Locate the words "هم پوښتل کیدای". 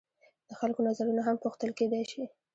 1.27-2.03